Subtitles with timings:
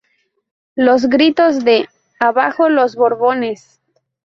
[0.73, 1.87] Los gritos de
[2.19, 3.79] ""¡Abajo los Borbones!